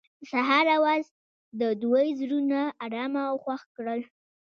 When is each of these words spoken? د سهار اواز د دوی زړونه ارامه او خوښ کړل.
د 0.19 0.23
سهار 0.31 0.65
اواز 0.77 1.05
د 1.59 1.61
دوی 1.83 2.07
زړونه 2.21 2.59
ارامه 2.85 3.21
او 3.31 3.35
خوښ 3.43 3.61
کړل. 3.75 4.01